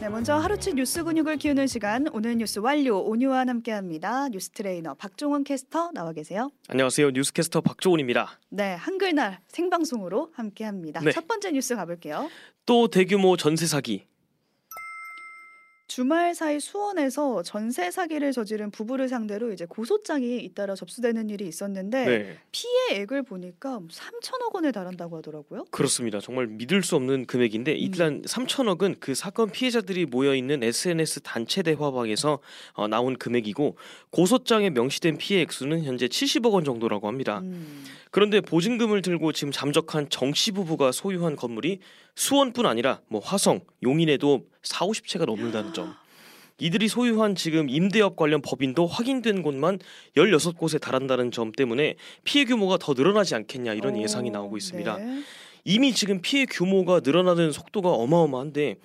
네, 0.00 0.08
먼저 0.08 0.34
하루치 0.36 0.74
뉴스 0.74 1.02
근육을 1.04 1.36
키우는 1.36 1.66
시간 1.66 2.06
오늘 2.12 2.36
뉴스 2.36 2.58
완료 2.58 2.98
오뉴완 2.98 3.46
함께합니다. 3.46 4.28
뉴스 4.28 4.50
트레이너 4.50 4.94
박조원 4.94 5.44
캐스터 5.44 5.92
나와 5.92 6.12
계세요. 6.12 6.50
안녕하세요. 6.68 7.10
뉴스 7.12 7.32
캐스터 7.32 7.60
박조원입니다. 7.60 8.38
네, 8.50 8.74
한글날 8.74 9.40
생방송으로 9.48 10.30
함께합니다. 10.34 11.00
네. 11.00 11.12
첫 11.12 11.26
번째 11.28 11.52
뉴스 11.52 11.74
가볼게요. 11.76 12.28
또 12.66 12.88
대규모 12.88 13.36
전세 13.36 13.66
사기. 13.66 14.06
주말 15.94 16.34
사이 16.34 16.58
수원에서 16.58 17.44
전세 17.44 17.88
사기를 17.88 18.32
저지른 18.32 18.72
부부를 18.72 19.08
상대로 19.08 19.52
이제 19.52 19.64
고소장이 19.64 20.38
잇따라 20.38 20.74
접수되는 20.74 21.30
일이 21.30 21.46
있었는데 21.46 22.04
네. 22.04 22.38
피해액을 22.50 23.22
보니까 23.22 23.78
3천억 23.78 24.52
원에 24.56 24.72
달한다고 24.72 25.18
하더라고요. 25.18 25.66
그렇습니다. 25.70 26.18
정말 26.18 26.48
믿을 26.48 26.82
수 26.82 26.96
없는 26.96 27.26
금액인데 27.26 27.74
일단 27.74 28.22
3천억은 28.22 28.96
그 28.98 29.14
사건 29.14 29.50
피해자들이 29.50 30.06
모여 30.06 30.34
있는 30.34 30.64
SNS 30.64 31.20
단체 31.20 31.62
대화방에서 31.62 32.40
어, 32.72 32.88
나온 32.88 33.16
금액이고 33.16 33.76
고소장에 34.10 34.70
명시된 34.70 35.16
피해 35.18 35.42
액수는 35.42 35.84
현재 35.84 36.08
70억 36.08 36.54
원 36.54 36.64
정도라고 36.64 37.06
합니다. 37.06 37.38
음, 37.38 37.84
그런데 38.14 38.40
보증금을 38.40 39.02
들고 39.02 39.32
지금 39.32 39.50
잠적한 39.50 40.08
정씨 40.08 40.52
부부가 40.52 40.92
소유한 40.92 41.34
건물이 41.34 41.80
수원뿐 42.14 42.64
아니라 42.64 43.00
뭐 43.08 43.20
화성, 43.20 43.62
용인에도 43.82 44.46
4, 44.62 44.86
50채가 44.86 45.26
넘는다는 45.26 45.74
점. 45.74 45.92
이들이 46.60 46.86
소유한 46.86 47.34
지금 47.34 47.68
임대업 47.68 48.14
관련 48.14 48.40
법인도 48.40 48.86
확인된 48.86 49.42
곳만 49.42 49.80
16곳에 50.16 50.80
달한다는 50.80 51.32
점 51.32 51.50
때문에 51.50 51.96
피해 52.22 52.44
규모가 52.44 52.78
더 52.78 52.92
늘어나지 52.92 53.34
않겠냐 53.34 53.74
이런 53.74 53.96
어, 53.96 54.00
예상이 54.00 54.30
나오고 54.30 54.58
있습니다. 54.58 54.96
네. 54.96 55.22
이미 55.64 55.92
지금 55.92 56.20
피해 56.22 56.46
규모가 56.46 57.00
늘어나는 57.02 57.50
속도가 57.50 57.90
어마어마한데 57.90 58.76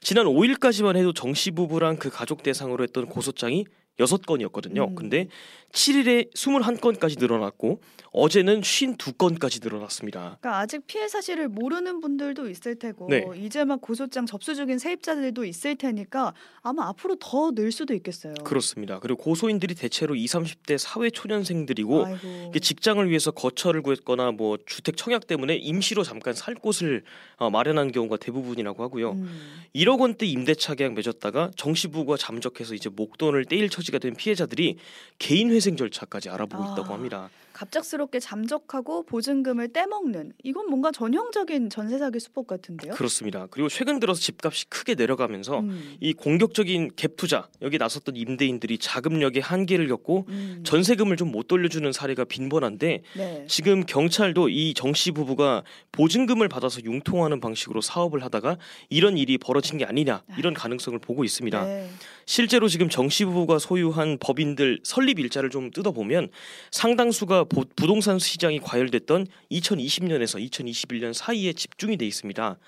지난 0.00 0.26
5일까지만 0.26 0.94
해도 0.94 1.12
정씨 1.12 1.50
부부랑 1.50 1.96
그 1.96 2.08
가족 2.08 2.44
대상으로 2.44 2.84
했던 2.84 3.06
고소장이 3.06 3.64
6건이었거든요. 3.98 4.88
음. 4.90 4.94
근데 4.94 5.28
7일에 5.72 6.32
21건까지 6.34 7.18
늘어났고 7.18 7.80
어제는 8.12 8.62
52건까지 8.62 9.62
늘어났습니다. 9.62 10.38
그러니까 10.40 10.58
아직 10.60 10.86
피해 10.86 11.06
사실을 11.06 11.48
모르는 11.48 12.00
분들도 12.00 12.48
있을 12.48 12.76
테고 12.78 13.08
네. 13.10 13.26
이제 13.36 13.64
막 13.64 13.80
고소장 13.80 14.24
접수 14.26 14.54
중인 14.54 14.78
세입자들도 14.78 15.44
있을 15.44 15.76
테니까 15.76 16.32
아마 16.62 16.88
앞으로 16.88 17.16
더 17.16 17.46
늘 17.56 17.72
수도 17.72 17.94
있겠어요. 17.94 18.34
그렇습니다. 18.44 18.98
그리고 19.00 19.22
고소인들이 19.22 19.74
대체로 19.74 20.14
20, 20.14 20.40
30대 20.40 20.78
사회 20.78 21.10
초년생들이고. 21.10 22.06
이게 22.50 22.58
직장을 22.58 23.08
위해서 23.08 23.30
거처를 23.30 23.82
구했거나 23.82 24.32
뭐 24.32 24.58
주택 24.66 24.96
청약 24.96 25.26
때문에 25.26 25.56
임시로 25.56 26.02
잠깐 26.02 26.34
살 26.34 26.54
곳을 26.54 27.02
어, 27.36 27.50
마련한 27.50 27.92
경우가 27.92 28.16
대부분이라고 28.16 28.82
하고요. 28.82 29.12
음. 29.12 29.28
1억 29.74 30.00
원대 30.00 30.26
임대차 30.26 30.74
계약 30.74 30.94
맺었다가 30.94 31.50
정시부가 31.56 32.16
잠적해서 32.16 32.74
이제 32.74 32.88
목돈을 32.88 33.44
떼일 33.46 33.68
처지 33.68 33.85
가 33.92 33.98
된 33.98 34.14
피해자들이 34.14 34.76
개인 35.18 35.50
회생 35.50 35.76
절차까지 35.76 36.28
알아보고 36.30 36.62
아. 36.62 36.72
있다고 36.72 36.92
합니다. 36.94 37.30
갑작스럽게 37.54 38.20
잠적하고 38.20 39.04
보증금을 39.04 39.72
떼먹는 39.72 40.34
이건 40.42 40.68
뭔가 40.68 40.92
전형적인 40.92 41.70
전세 41.70 41.96
사기 41.96 42.20
수법 42.20 42.46
같은데요. 42.46 42.92
그렇습니다. 42.92 43.46
그리고 43.50 43.70
최근 43.70 43.98
들어서 43.98 44.20
집값이 44.20 44.66
크게 44.66 44.94
내려가면서 44.94 45.60
음. 45.60 45.96
이 46.00 46.12
공격적인 46.12 46.90
갭 46.96 47.16
투자 47.16 47.48
여기 47.62 47.78
나섰던 47.78 48.14
임대인들이 48.14 48.76
자금력의 48.76 49.40
한계를 49.40 49.88
겪고 49.88 50.26
음. 50.28 50.60
전세금을 50.64 51.16
좀 51.16 51.26
못 51.26 51.48
돌려주는 51.48 51.90
사례가 51.92 52.24
빈번한데 52.24 53.02
네. 53.16 53.44
지금 53.48 53.84
경찰도 53.86 54.50
이 54.50 54.74
정 54.74 54.92
씨 54.92 55.10
부부가 55.12 55.62
보증금을 55.92 56.48
받아서 56.48 56.80
융통하는 56.84 57.40
방식으로 57.40 57.80
사업을 57.80 58.22
하다가 58.22 58.58
이런 58.90 59.16
일이 59.18 59.38
벌어진 59.38 59.78
게 59.78 59.84
아니냐 59.86 60.22
이런 60.38 60.52
가능성을 60.54 60.98
보고 60.98 61.24
있습니다. 61.24 61.64
네. 61.64 61.88
실제로 62.30 62.66
지금 62.66 62.88
정씨 62.88 63.24
부부가 63.24 63.60
소유한 63.60 64.18
법인들 64.18 64.80
설립 64.82 65.20
일자를 65.20 65.48
좀 65.48 65.70
뜯어보면 65.70 66.28
상당수가 66.72 67.44
보- 67.44 67.64
부동산 67.76 68.18
시장이 68.18 68.58
과열됐던 68.60 69.28
2020년에서 69.52 70.44
2021년 70.50 71.12
사이에 71.14 71.52
집중이 71.52 71.96
돼 71.96 72.04
있습니다. 72.04 72.58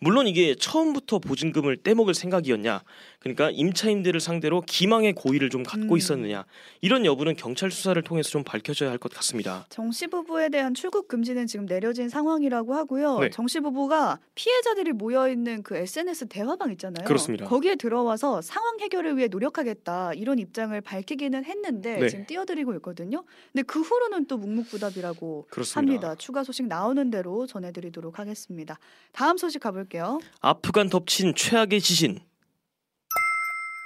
물론 0.00 0.28
이게 0.28 0.54
처음부터 0.54 1.18
보증금을 1.18 1.78
떼먹을 1.78 2.14
생각이었냐, 2.14 2.82
그러니까 3.18 3.50
임차인들을 3.50 4.20
상대로 4.20 4.60
기망의 4.60 5.14
고의를 5.14 5.50
좀 5.50 5.64
갖고 5.64 5.94
음. 5.94 5.98
있었느냐 5.98 6.44
이런 6.82 7.04
여부는 7.04 7.34
경찰 7.34 7.72
수사를 7.72 8.00
통해서 8.02 8.30
좀 8.30 8.44
밝혀져야 8.44 8.90
할 8.90 8.98
것 8.98 9.10
같습니다. 9.12 9.66
정씨 9.70 10.06
부부에 10.06 10.50
대한 10.50 10.74
출국 10.74 11.08
금지는 11.08 11.46
지금 11.48 11.66
내려진 11.66 12.08
상황이라고 12.08 12.74
하고요. 12.74 13.18
네. 13.20 13.30
정씨 13.30 13.58
부부가 13.60 14.20
피해자들이 14.36 14.92
모여 14.92 15.28
있는 15.28 15.62
그 15.64 15.76
SNS 15.76 16.26
대화방 16.28 16.70
있잖아요. 16.72 17.04
그렇습니다. 17.04 17.46
거기에 17.46 17.74
들어와서 17.74 18.40
상황 18.42 18.78
해결 18.80 18.97
을 19.04 19.16
위해 19.16 19.28
노력하겠다 19.28 20.14
이런 20.14 20.38
입장을 20.38 20.78
밝히기는 20.80 21.44
했는데 21.44 21.98
네. 22.00 22.08
지금 22.08 22.26
띄워드리고 22.26 22.74
있거든요. 22.76 23.24
근데 23.52 23.62
그 23.62 23.80
후로는 23.80 24.26
또 24.26 24.36
묵묵부답이라고 24.38 25.46
그렇습니다. 25.50 25.78
합니다. 26.08 26.14
추가 26.16 26.42
소식 26.44 26.66
나오는 26.66 27.10
대로 27.10 27.46
전해드리도록 27.46 28.18
하겠습니다. 28.18 28.78
다음 29.12 29.36
소식 29.36 29.60
가볼게요. 29.60 30.20
아프간 30.40 30.88
덮친 30.88 31.34
최악의 31.34 31.80
지진 31.80 32.18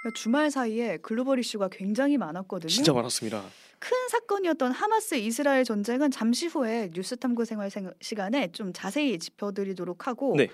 그러니까 0.03 0.19
주말 0.21 0.51
사이에 0.51 0.99
글로벌 0.99 1.39
이슈가 1.39 1.69
굉장히 1.71 2.17
많았거든요. 2.19 2.69
진짜 2.69 2.93
많았습니다. 2.93 3.43
큰 3.79 3.91
사건이었던 4.11 4.73
하마스 4.73 5.17
이스라엘 5.17 5.65
전쟁은 5.65 6.11
잠시 6.11 6.47
후에 6.47 6.91
뉴스 6.95 7.17
탐구 7.17 7.45
생활 7.45 7.71
생- 7.71 7.93
시간에 8.01 8.51
좀 8.53 8.73
자세히 8.73 9.19
짚어드리도록 9.19 10.07
하고 10.07 10.35
네. 10.37 10.49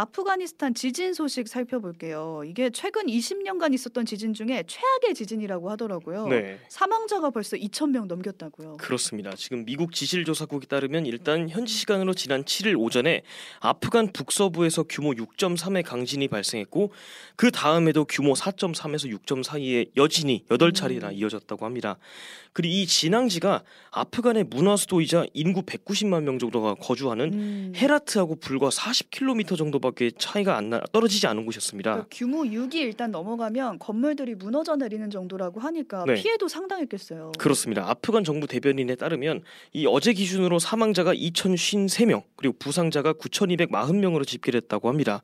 아프가니스탄 0.00 0.74
지진 0.74 1.14
소식 1.14 1.48
살펴볼게요. 1.48 2.42
이게 2.44 2.68
최근 2.70 3.06
20년간 3.06 3.72
있었던 3.72 4.04
지진 4.04 4.34
중에 4.34 4.64
최악의 4.66 5.14
지진이라고 5.14 5.70
하더라고요. 5.70 6.28
네. 6.28 6.58
사망자가 6.68 7.30
벌써 7.30 7.56
2천 7.56 7.90
명 7.90 8.06
넘겼다고요. 8.06 8.76
그렇습니다. 8.76 9.32
지금 9.36 9.64
미국 9.64 9.92
지질조사국에 9.92 10.66
따르면 10.66 11.06
일단 11.06 11.48
현지 11.48 11.72
시간으로 11.72 12.12
지난 12.12 12.44
7일 12.44 12.78
오전에 12.78 13.22
아프간 13.60 14.12
북서부에서 14.12 14.82
규모 14.82 15.12
6.3의 15.12 15.82
강진이 15.84 16.28
발생했고 16.28 16.92
그 17.36 17.50
다음에도 17.50 18.04
규모 18.04 18.34
4.3에서 18.34 19.10
6점 19.18 19.42
사이의 19.42 19.92
여진이 19.96 20.44
8차례나 20.48 21.04
음. 21.04 21.12
이어졌다고 21.12 21.64
합니다. 21.64 21.96
그리고 22.52 22.72
이 22.72 22.86
진앙지가 22.86 23.62
아프간의 23.90 24.44
문화 24.44 24.76
수도이자 24.76 25.26
인구 25.34 25.62
190만 25.62 26.22
명 26.22 26.38
정도가 26.38 26.74
거주하는 26.76 27.32
음. 27.32 27.72
헤라트하고 27.76 28.36
불과 28.36 28.70
40km 28.70 29.58
정도 29.58 29.78
밖에 29.86 30.10
차이가 30.16 30.56
안 30.56 30.70
나, 30.70 30.80
떨어지지 30.92 31.26
않은 31.26 31.44
곳이었습니다. 31.46 31.90
그러니까 31.90 32.08
규모 32.10 32.42
6이 32.42 32.74
일단 32.74 33.10
넘어가면 33.10 33.78
건물들이 33.78 34.34
무너져 34.34 34.76
내리는 34.76 35.08
정도라고 35.10 35.60
하니까 35.60 36.04
네. 36.06 36.14
피해도 36.14 36.48
상당했겠어요. 36.48 37.32
그렇습니다. 37.38 37.88
아프간 37.88 38.24
정부 38.24 38.46
대변인에 38.46 38.94
따르면 38.96 39.42
이 39.72 39.86
어제 39.86 40.12
기준으로 40.12 40.58
사망자가 40.58 41.14
2,053명 41.14 42.22
그리고 42.36 42.56
부상자가 42.58 43.12
9,240명으로 43.14 44.26
집계됐다고 44.26 44.88
합니다. 44.88 45.20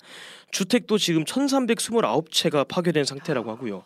주택도 0.50 0.98
지금 0.98 1.24
1,329채가 1.24 2.68
파괴된 2.68 3.04
상태라고 3.04 3.50
하고요. 3.50 3.84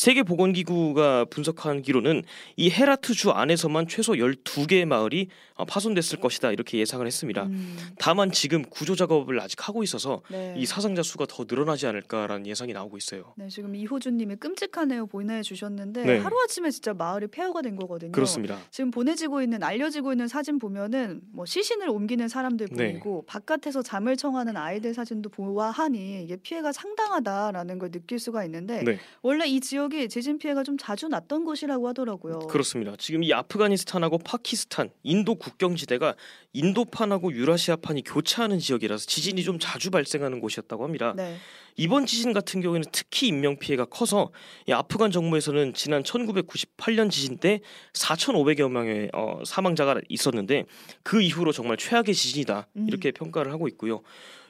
세계보건기구가 0.00 1.26
분석하기로는 1.26 2.22
이 2.56 2.70
헤라트 2.70 3.12
주 3.12 3.30
안에서만 3.30 3.86
최소 3.86 4.14
12개의 4.14 4.86
마을이 4.86 5.28
어, 5.56 5.66
파손됐을 5.66 6.20
것이다 6.20 6.52
이렇게 6.52 6.78
예상을 6.78 7.06
했습니다. 7.06 7.44
음. 7.44 7.76
다만 7.98 8.32
지금 8.32 8.62
구조 8.62 8.96
작업을 8.96 9.38
아직 9.40 9.68
하고 9.68 9.82
있어서 9.82 10.22
네. 10.30 10.54
이 10.56 10.64
사상자 10.64 11.02
수가 11.02 11.26
더 11.28 11.44
늘어나지 11.46 11.86
않을까라는 11.86 12.46
예상이 12.46 12.72
나오고 12.72 12.96
있어요. 12.96 13.34
네, 13.36 13.48
지금 13.48 13.74
이호준님이 13.74 14.36
끔찍하네요 14.36 15.06
보내주셨는데 15.06 16.04
네. 16.04 16.18
하루 16.18 16.40
아침에 16.44 16.70
진짜 16.70 16.94
마을이 16.94 17.26
폐허가 17.26 17.60
된 17.60 17.76
거거든요. 17.76 18.12
그렇습니다. 18.12 18.58
지금 18.70 18.90
보내지고 18.90 19.42
있는 19.42 19.62
알려지고 19.62 20.12
있는 20.12 20.28
사진 20.28 20.58
보면은 20.58 21.20
뭐 21.30 21.44
시신을 21.44 21.90
옮기는 21.90 22.26
사람들 22.28 22.68
네. 22.72 22.92
보이고 22.92 23.24
바깥에서 23.26 23.82
잠을 23.82 24.16
청하는 24.16 24.56
아이들 24.56 24.94
사진도 24.94 25.28
보아하니 25.28 26.22
이게 26.22 26.36
피해가 26.36 26.72
상당하다라는 26.72 27.78
걸 27.78 27.90
느낄 27.90 28.18
수가 28.18 28.46
있는데 28.46 28.82
네. 28.82 28.98
원래 29.20 29.46
이 29.46 29.60
지역 29.60 29.89
이 29.92 30.08
지진 30.08 30.38
피해가 30.38 30.62
좀 30.62 30.76
자주 30.78 31.08
났던 31.08 31.44
곳이라고 31.44 31.88
하더라고요. 31.88 32.40
그렇습니다. 32.40 32.94
지금 32.98 33.22
이 33.22 33.32
아프가니스탄하고 33.32 34.18
파키스탄, 34.18 34.90
인도 35.02 35.34
국경 35.34 35.76
지대가 35.76 36.14
인도판하고 36.52 37.32
유라시아판이 37.32 38.02
교차하는 38.04 38.58
지역이라서 38.58 39.06
지진이 39.06 39.42
좀 39.44 39.58
자주 39.60 39.90
발생하는 39.90 40.40
곳이었다고 40.40 40.84
합니다. 40.84 41.14
네. 41.16 41.36
이번 41.76 42.06
지진 42.06 42.32
같은 42.32 42.60
경우에는 42.60 42.88
특히 42.92 43.28
인명 43.28 43.58
피해가 43.58 43.86
커서 43.86 44.32
이 44.66 44.72
아프간 44.72 45.10
정부에서는 45.10 45.74
지난 45.74 46.02
1998년 46.02 47.10
지진 47.10 47.38
때 47.38 47.60
4,500여 47.94 48.70
명의 48.70 49.08
어, 49.12 49.40
사망자가 49.44 50.00
있었는데 50.08 50.64
그 51.02 51.22
이후로 51.22 51.52
정말 51.52 51.76
최악의 51.76 52.14
지진이다 52.14 52.68
음. 52.76 52.86
이렇게 52.88 53.12
평가를 53.12 53.52
하고 53.52 53.68
있고요. 53.68 54.02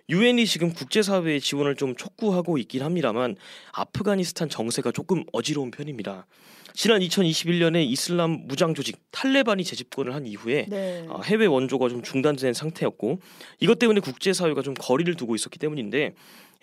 유엔이 0.08 0.46
지금 0.46 0.72
국제사회의 0.72 1.40
지원을 1.40 1.76
좀 1.76 1.94
촉구하고 1.94 2.58
있긴 2.58 2.82
합니다만 2.82 3.36
아프가니스탄 3.72 4.48
정세가 4.48 4.92
조금 4.92 5.24
어지러운 5.32 5.70
편입니다. 5.70 6.26
지난 6.74 7.00
2021년에 7.00 7.84
이슬람 7.84 8.42
무장 8.46 8.74
조직 8.74 8.98
탈레반이 9.10 9.64
재집권을 9.64 10.14
한 10.14 10.26
이후에 10.26 10.66
네. 10.68 11.06
아, 11.08 11.20
해외 11.22 11.46
원조가 11.46 11.88
좀 11.88 12.02
중단된 12.02 12.54
상태였고 12.54 13.20
이것 13.60 13.78
때문에 13.78 14.00
국제사회가 14.00 14.62
좀 14.62 14.74
거리를 14.74 15.12
두고 15.14 15.34
있었기 15.34 15.58
때문인데 15.58 16.14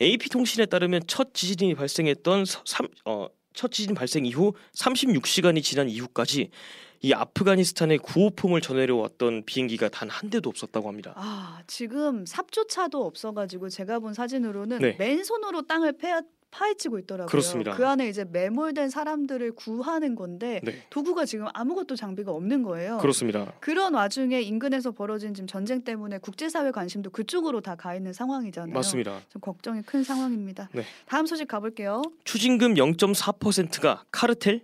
AP 0.01 0.29
통신에 0.29 0.65
따르면 0.65 1.01
첫 1.07 1.33
지진이 1.33 1.75
발생했던 1.75 2.45
3, 2.45 2.87
어, 3.05 3.27
첫 3.57 3.71
지진 3.71 3.95
발생 3.95 4.23
이후 4.25 4.53
36시간이 4.75 5.63
지난 5.63 5.89
이후까지 5.89 6.51
이 7.01 7.13
아프가니스탄의 7.13 7.97
구호품을 7.99 8.61
전해려왔던 8.61 9.45
비행기가 9.45 9.89
단 9.89 10.09
한 10.09 10.29
대도 10.29 10.49
없었다고 10.49 10.87
합니다. 10.87 11.13
아 11.15 11.61
지금 11.67 12.25
삽조차도 12.25 13.03
없어가지고 13.03 13.69
제가 13.69 13.99
본 13.99 14.13
사진으로는 14.13 14.79
네. 14.79 14.95
맨손으로 14.97 15.63
땅을 15.67 15.97
패, 15.97 16.11
파헤치고 16.51 16.99
있더라고요. 16.99 17.27
그렇습니다. 17.29 17.71
그 17.75 17.85
안에 17.87 18.07
이제 18.07 18.25
매몰된 18.25 18.89
사람들을 18.89 19.51
구하는 19.53 20.15
건데 20.15 20.61
네, 20.63 20.83
도구가 20.89 21.25
지금 21.25 21.47
아무것도 21.53 21.95
장비가 21.95 22.31
없는 22.31 22.63
거예요. 22.63 22.97
그렇습니다. 22.99 23.53
그런 23.59 23.93
와중에 23.93 24.41
인근에서 24.41 24.91
벌어진 24.91 25.33
지금 25.33 25.47
전쟁 25.47 25.83
때문에 25.83 26.17
국제사회 26.19 26.71
관심도 26.71 27.09
그쪽으로 27.11 27.61
다 27.61 27.75
가 27.77 27.93
있는 27.93 28.11
상황이잖아요. 28.11 28.73
맞습니다. 28.73 29.21
좀 29.29 29.39
걱정이 29.39 29.83
큰 29.83 30.03
상황입니다. 30.03 30.67
네. 30.73 30.83
다음 31.05 31.27
소식 31.27 31.47
가볼게요. 31.47 32.01
추징금 32.23 32.73
0.4%가 32.73 34.03
카르텔? 34.11 34.61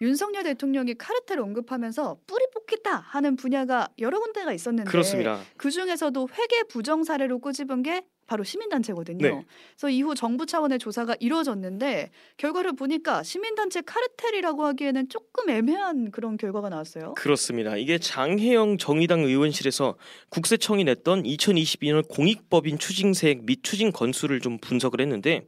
윤석열 0.00 0.42
대통령이 0.44 0.94
카르텔 0.94 1.40
언급하면서 1.40 2.18
뿌리 2.26 2.44
뽑겠다 2.52 2.96
하는 2.96 3.36
분야가 3.36 3.88
여러 3.98 4.20
군데가 4.20 4.52
있었는데 4.52 4.90
그렇습니다. 4.90 5.40
그 5.56 5.70
중에서도 5.70 6.28
회계 6.32 6.62
부정 6.64 7.04
사례로 7.04 7.38
꼬집은 7.38 7.82
게 7.82 8.02
바로 8.26 8.42
시민단체거든요. 8.42 9.22
네. 9.22 9.44
그래서 9.76 9.88
이후 9.88 10.14
정부 10.14 10.46
차원의 10.46 10.80
조사가 10.80 11.16
이루어졌는데 11.20 12.10
결과를 12.36 12.72
보니까 12.72 13.22
시민단체 13.22 13.82
카르텔이라고 13.82 14.64
하기에는 14.64 15.08
조금 15.08 15.48
애매한 15.48 16.10
그런 16.10 16.36
결과가 16.36 16.68
나왔어요. 16.68 17.14
그렇습니다. 17.14 17.76
이게 17.76 17.98
장혜영 17.98 18.78
정의당 18.78 19.20
의원실에서 19.20 19.96
국세청이 20.28 20.84
냈던 20.84 21.22
2022년 21.22 22.06
공익법인 22.08 22.78
추징세액 22.78 23.44
및 23.44 23.60
추징 23.62 23.92
건수를 23.92 24.40
좀 24.40 24.58
분석을 24.58 25.00
했는데 25.00 25.46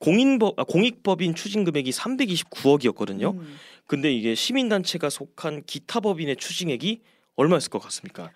공인법 0.00 0.58
아, 0.58 0.64
공익법인 0.64 1.34
추징 1.34 1.64
금액이 1.64 1.90
329억이었거든요. 1.90 3.34
음. 3.34 3.56
근데 3.86 4.12
이게 4.12 4.34
시민단체가 4.34 5.10
속한 5.10 5.64
기타 5.66 6.00
법인의 6.00 6.36
추징액이 6.36 7.00
얼마였을 7.36 7.70
것 7.70 7.80
같습니까? 7.80 8.30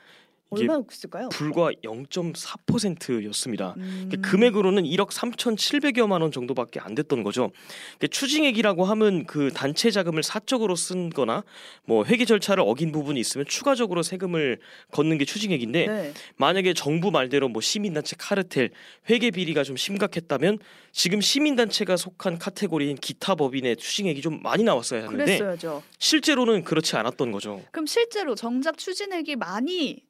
이게 0.56 0.71
얼마였을까요? 0.71 1.29
불과 1.31 1.71
0.4%였습니다. 1.85 3.75
음. 3.77 4.11
금액으로는 4.23 4.85
1억 4.85 5.11
3,700여만 5.11 6.23
원 6.23 6.31
정도밖에 6.31 6.81
안 6.81 6.95
됐던 6.95 7.23
거죠. 7.23 7.51
그러니까 7.99 8.06
추징액이라고 8.09 8.85
하면 8.85 9.27
그 9.27 9.51
단체 9.53 9.91
자금을 9.91 10.23
사적으로 10.23 10.77
쓴거나 10.77 11.45
뭐 11.85 12.05
회계 12.05 12.25
절차를 12.25 12.62
어긴 12.67 12.93
부분이 12.93 13.19
있으면 13.21 13.47
추가적으로 13.47 14.03
세금을 14.03 14.59
걷는 14.93 15.19
게 15.19 15.25
추징액인데 15.25 15.87
네. 15.87 16.12
만약에 16.37 16.75
정부 16.75 17.11
말대로 17.11 17.49
뭐 17.49 17.61
시민단체 17.61 18.17
카르텔 18.19 18.71
회계 19.11 19.31
비리가 19.31 19.65
좀 19.65 19.77
심각했다면 19.77 20.59
지금 20.93 21.21
시민단체가 21.21 21.97
속한 21.97 22.39
카테고리인 22.39 22.97
기타 22.97 23.35
법인의 23.35 23.77
추징액이 23.77 24.21
좀 24.21 24.41
많이 24.43 24.62
나왔어야 24.62 25.05
하는데 25.05 25.25
그랬어야죠. 25.25 25.83
실제로는 25.99 26.65
그렇지 26.65 26.97
않았던 26.97 27.33
거죠. 27.33 27.62
그럼 27.73 27.87
실제로 27.87 28.35
정작 28.35 28.79
추진액이 28.79 29.37
많이 29.37 30.03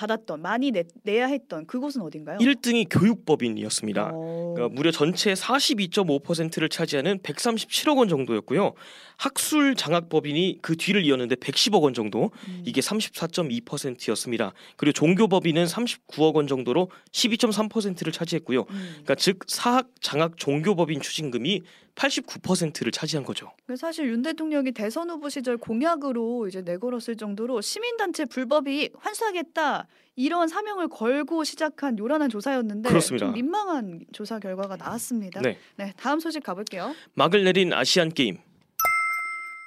받았던 0.00 0.40
많이 0.40 0.70
내, 0.70 0.84
내야 1.02 1.26
했던 1.26 1.66
그곳은 1.66 2.00
어딘가요? 2.00 2.38
1등이 2.38 2.86
교육법인이었습니다. 2.90 4.10
어. 4.14 4.54
그러니까 4.54 4.74
무려 4.74 4.90
전체 4.90 5.34
42.5%를 5.34 6.70
차지하는 6.70 7.18
137억 7.18 7.98
원 7.98 8.08
정도였고요. 8.08 8.72
학술 9.18 9.74
장학법인이 9.74 10.60
그 10.62 10.76
뒤를 10.76 11.04
이었는데 11.04 11.34
110억 11.34 11.82
원 11.82 11.92
정도, 11.92 12.30
음. 12.48 12.62
이게 12.64 12.80
34.2%였습니다. 12.80 14.54
그리고 14.78 14.94
종교법인은 14.94 15.66
39억 15.66 16.34
원 16.34 16.46
정도로 16.46 16.90
12.3%를 17.12 18.10
차지했고요. 18.10 18.60
음. 18.60 18.88
그러니까 18.92 19.16
즉 19.16 19.40
사학 19.48 19.90
장학 20.00 20.38
종교법인 20.38 21.02
추징금이 21.02 21.60
89%를 22.00 22.92
차지한 22.92 23.24
거죠. 23.24 23.52
그 23.66 23.76
사실 23.76 24.08
윤 24.08 24.22
대통령이 24.22 24.72
대선 24.72 25.10
후보 25.10 25.28
시절 25.28 25.58
공약으로 25.58 26.48
이제 26.48 26.62
내걸었을 26.62 27.16
정도로 27.16 27.60
시민단체 27.60 28.24
불법이 28.24 28.90
환수하겠다 28.98 29.86
이런 30.16 30.48
사명을 30.48 30.88
걸고 30.88 31.44
시작한 31.44 31.98
요란한 31.98 32.30
조사였는데 32.30 32.88
그렇습니다. 32.88 33.26
좀 33.26 33.34
민망한 33.34 34.00
조사 34.12 34.38
결과가 34.38 34.76
나왔습니다. 34.76 35.40
네. 35.40 35.58
다음 35.96 36.20
소식 36.20 36.42
가볼게요. 36.42 36.94
막을 37.14 37.44
내린 37.44 37.72
아시안 37.72 38.10
게임. 38.10 38.38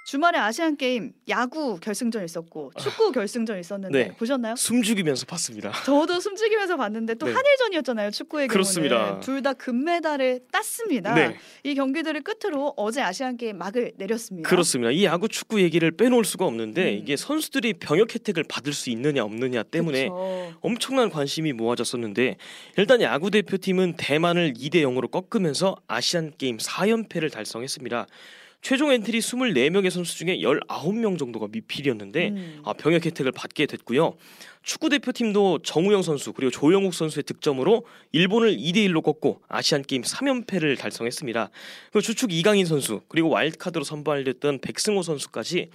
주말에 0.06 0.38
아시안 0.38 0.76
게임 0.76 1.14
야구 1.30 1.80
결승전 1.80 2.26
있었고 2.26 2.72
축구 2.78 3.12
결승전 3.14 3.58
있었는데 3.60 4.08
네. 4.10 4.12
보셨나요? 4.16 4.56
숨죽이면서 4.56 5.26
봤습니다. 5.26 5.72
저도 5.86 6.20
숨죽이면서 6.20 6.76
봤는데 6.76 7.16
또 7.16 7.26
네. 7.26 7.32
한일전이었잖아요 7.32 8.12
축구의. 8.12 8.48
경우는 8.50 9.20
둘 9.22 9.44
다 9.44 9.52
금메달을 9.54 10.42
땄습니다. 10.54 11.14
네. 11.16 11.38
이 11.64 11.76
경기들을 11.76 12.22
끝으로 12.22 12.74
어제 12.78 13.02
아시안 13.02 13.36
게임 13.36 13.58
막을 13.58 13.92
내렸습니다. 13.98 14.48
그렇습니다. 14.50 14.90
이 14.92 15.04
야구 15.04 15.28
축구 15.28 15.62
얘기를 15.62 15.92
빼놓을 15.92 16.24
수가 16.24 16.46
없는데 16.46 16.94
음. 16.94 16.98
이게 17.00 17.18
선수들이 17.18 17.74
병역 17.74 18.14
혜택을 18.16 18.44
받을 18.48 18.72
수 18.72 18.90
있느냐 18.90 19.24
없느냐 19.24 19.64
때문에 19.64 20.04
그쵸. 20.04 20.54
엄청난 20.62 21.10
관심이 21.10 21.52
모아졌었는데 21.52 22.38
일단 22.78 23.02
야구 23.02 23.32
대표팀은 23.32 23.96
대만을 23.98 24.54
2대 24.54 24.76
0으로 24.84 25.10
꺾으면서 25.12 25.76
아시안 25.88 26.32
게임 26.38 26.58
4연패를 26.58 27.32
달성했습니다. 27.32 28.06
최종 28.64 28.94
엔트리 28.94 29.20
24명의 29.20 29.90
선수 29.90 30.18
중에 30.18 30.38
19명 30.40 31.20
정도가 31.20 31.48
미필이었는데 31.52 32.30
음. 32.30 32.62
아, 32.64 32.72
병역 32.72 33.06
혜택을 33.06 33.34
받게 33.34 33.66
됐고요. 33.66 34.16
축구 34.64 34.88
대표팀도 34.88 35.60
정우영 35.60 36.02
선수 36.02 36.32
그리고 36.32 36.50
조영욱 36.50 36.94
선수의 36.94 37.24
득점으로 37.24 37.86
일본을 38.14 38.56
2대 38.56 38.78
1로 38.88 39.04
꺾고 39.04 39.42
아시안 39.50 39.84
게임 39.84 40.02
3연패를 40.02 40.80
달성했습니다. 40.80 41.50
그 41.92 42.02
주축 42.02 42.32
이강인 42.32 42.66
선수 42.66 43.02
그리고 43.10 43.30
와일드카드로 43.30 43.84
선발됐던 43.84 44.60
백승호 44.60 45.04
선수까지 45.04 45.70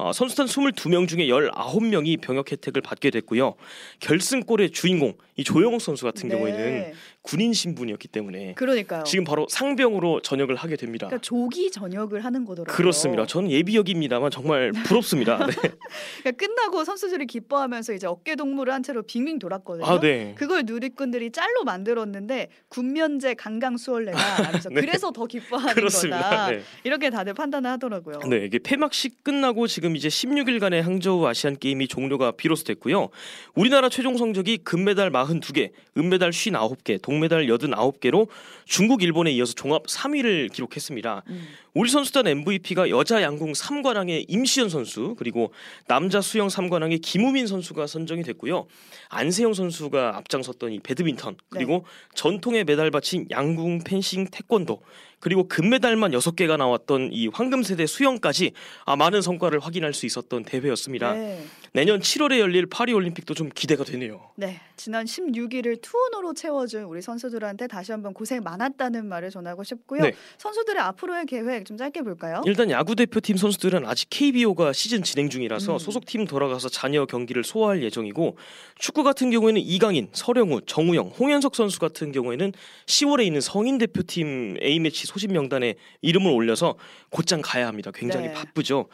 어, 0.00 0.14
선수단 0.14 0.46
22명 0.46 1.06
중에 1.06 1.26
19명이 1.26 2.22
병역 2.22 2.50
혜택을 2.50 2.80
받게 2.80 3.10
됐고요. 3.10 3.54
결승골의 4.00 4.70
주인공 4.70 5.12
이 5.36 5.44
조영욱 5.44 5.80
선수 5.82 6.04
같은 6.04 6.28
네. 6.28 6.34
경우에는 6.34 6.92
군인 7.22 7.52
신분이었기 7.52 8.08
때문에 8.08 8.54
그러니까요. 8.54 9.04
지금 9.04 9.24
바로 9.24 9.46
상병으로 9.50 10.22
전역을 10.22 10.56
하게 10.56 10.76
됩니다. 10.76 11.06
그러니까 11.06 11.22
조기 11.22 11.70
전역을 11.70 12.24
하는 12.24 12.46
거더라고요. 12.46 12.74
그렇습니다. 12.74 13.26
저는 13.26 13.50
예비역입니다만 13.50 14.30
정말 14.30 14.72
부럽습니다. 14.72 15.36
네. 15.46 15.52
그러니까 15.52 16.30
끝나고 16.32 16.84
선수들이 16.84 17.26
기뻐하면서 17.26 17.92
이제 17.92 18.06
어깨 18.06 18.29
동무를 18.36 18.72
한 18.72 18.82
채로 18.82 19.02
빙빙 19.02 19.38
돌았거든요. 19.38 19.86
아, 19.86 20.00
네. 20.00 20.34
그걸 20.36 20.62
누리꾼들이 20.64 21.32
짤로 21.32 21.64
만들었는데 21.64 22.48
군면제 22.68 23.34
강강수월래가 23.34 24.18
네. 24.70 24.80
그래서 24.80 25.10
더 25.10 25.26
기뻐하는 25.26 25.74
그렇습니다. 25.74 26.22
거다. 26.22 26.50
네. 26.50 26.62
이렇게 26.84 27.10
다들 27.10 27.34
판단을 27.34 27.70
하더라고요. 27.70 28.20
네, 28.28 28.44
이게 28.44 28.58
폐막식 28.58 29.24
끝나고 29.24 29.66
지금 29.66 29.96
이제 29.96 30.08
16일간의 30.08 30.82
항저우 30.82 31.26
아시안 31.26 31.56
게임이 31.58 31.88
종료가 31.88 32.32
비로소 32.32 32.64
됐고요. 32.64 33.08
우리나라 33.54 33.88
최종 33.88 34.16
성적이 34.16 34.58
금메달 34.58 35.10
42개, 35.10 35.70
은메달 35.96 36.30
59개, 36.30 37.00
동메달 37.02 37.46
89개로 37.46 38.28
중국, 38.64 39.02
일본에 39.02 39.30
이어서 39.32 39.52
종합 39.54 39.86
3위를 39.86 40.52
기록했습니다. 40.52 41.22
음. 41.28 41.48
우리 41.72 41.88
선수단 41.88 42.26
MVP가 42.26 42.90
여자 42.90 43.22
양궁 43.22 43.52
3관왕의 43.52 44.24
임시연 44.28 44.68
선수 44.68 45.14
그리고 45.16 45.52
남자 45.86 46.20
수영 46.20 46.48
3관왕의 46.48 47.00
김우민 47.00 47.46
선수가 47.46 47.86
선정이 47.86 48.24
됐고요. 48.24 48.66
안세영 49.08 49.54
선수가 49.54 50.16
앞장섰던 50.16 50.72
이 50.72 50.80
배드민턴 50.80 51.36
그리고 51.48 51.84
전통의 52.14 52.64
메달 52.64 52.90
받친 52.90 53.28
양궁, 53.30 53.84
펜싱, 53.84 54.26
태권도 54.26 54.82
그리고 55.20 55.46
금메달만 55.46 56.12
6개가 56.12 56.56
나왔던 56.56 57.10
이 57.12 57.28
황금 57.28 57.62
세대 57.62 57.86
수영까지 57.86 58.52
아, 58.86 58.96
많은 58.96 59.22
성과를 59.22 59.60
확인할 59.60 59.94
수 59.94 60.06
있었던 60.06 60.44
대회였습니다. 60.44 61.12
네. 61.12 61.44
내년 61.72 62.00
7월에 62.00 62.38
열릴 62.38 62.66
파리 62.66 62.92
올림픽도 62.92 63.34
좀 63.34 63.48
기대가 63.54 63.84
되네요. 63.84 64.30
네, 64.34 64.60
지난 64.76 65.04
16일을 65.04 65.80
투혼으로 65.80 66.34
채워준 66.34 66.84
우리 66.84 67.00
선수들한테 67.00 67.68
다시 67.68 67.92
한번 67.92 68.12
고생 68.12 68.42
많았다는 68.42 69.06
말을 69.06 69.30
전하고 69.30 69.62
싶고요. 69.62 70.02
네. 70.02 70.12
선수들의 70.38 70.82
앞으로의 70.82 71.26
계획 71.26 71.66
좀 71.66 71.76
짧게 71.76 72.02
볼까요? 72.02 72.42
일단 72.46 72.70
야구 72.70 72.96
대표팀 72.96 73.36
선수들은 73.36 73.86
아직 73.86 74.08
KBO가 74.10 74.72
시즌 74.72 75.02
진행 75.02 75.28
중이라서 75.28 75.74
음. 75.74 75.78
소속팀 75.78 76.26
돌아가서 76.26 76.68
잔여 76.68 77.06
경기를 77.06 77.44
소화할 77.44 77.82
예정이고 77.82 78.36
축구 78.78 79.04
같은 79.04 79.30
경우에는 79.30 79.60
이강인, 79.60 80.08
서령우, 80.12 80.62
정우영, 80.62 81.08
홍현석 81.18 81.54
선수 81.54 81.78
같은 81.78 82.10
경우에는 82.10 82.52
10월에 82.86 83.26
있는 83.26 83.40
성인 83.40 83.78
대표팀 83.78 84.56
A 84.62 84.80
매치 84.80 85.06
소집 85.10 85.32
명단에 85.32 85.74
이름을 86.02 86.30
올려서 86.30 86.76
곧장 87.10 87.40
가야 87.42 87.66
합니다. 87.66 87.90
굉장히 87.92 88.28
네. 88.28 88.32
바쁘죠. 88.32 88.86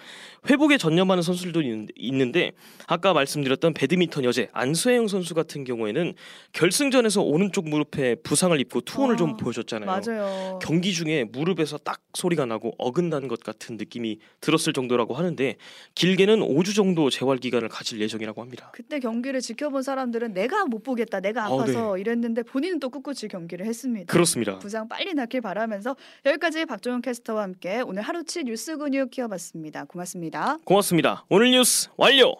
회복에 0.49 0.78
전념하는 0.78 1.23
선수들도 1.23 1.61
있는- 1.61 1.88
있는데 1.96 2.52
아까 2.87 3.12
말씀드렸던 3.12 3.75
배드민턴 3.75 4.25
여제 4.25 4.49
안수영 4.52 5.08
선수 5.08 5.35
같은 5.35 5.64
경우에는 5.64 6.14
결승전에서 6.52 7.20
오른쪽 7.20 7.68
무릎에 7.68 8.14
부상을 8.23 8.58
입고 8.61 8.80
투혼을 8.82 9.14
아, 9.14 9.18
좀 9.18 9.37
보여줬잖아요. 9.37 9.87
맞아요. 9.87 10.58
경기 10.62 10.94
중에 10.94 11.25
무릎에서 11.25 11.76
딱 11.78 12.00
소리가 12.14 12.46
나고 12.46 12.73
어긋난 12.78 13.28
것 13.28 13.40
같은 13.40 13.76
느낌이 13.76 14.18
들었을 14.40 14.73
정도라고 14.73 15.14
하는데 15.14 15.56
길게는 15.94 16.40
5주 16.40 16.75
정도 16.75 17.11
재활 17.11 17.37
기간을 17.38 17.68
가질 17.68 18.00
예정이라고 18.00 18.40
합니다. 18.40 18.70
그때 18.73 19.00
경기를 19.00 19.40
지켜본 19.42 19.82
사람들은 19.82 20.32
내가 20.32 20.64
못 20.64 20.82
보겠다, 20.82 21.20
내가 21.20 21.50
어, 21.50 21.61
아파서 21.61 21.99
이랬는데 21.99 22.42
본인은 22.44 22.80
또 22.80 22.88
꿋꿋이 22.88 23.28
경기를 23.30 23.66
했습니다. 23.66 24.11
그렇습니다. 24.11 24.58
부상 24.58 24.88
빨리 24.88 25.12
낫길 25.12 25.42
바라면서 25.42 25.94
여기까지 26.25 26.64
박종현 26.66 27.02
캐스터와 27.02 27.42
함께 27.42 27.80
오늘 27.80 28.02
하루치 28.02 28.44
뉴스 28.44 28.76
근육 28.76 29.10
키워봤습니다. 29.10 29.84
고맙습니다. 29.84 30.58
고맙습니다. 30.64 31.25
오늘 31.28 31.50
뉴스 31.50 31.88
완료. 31.96 32.36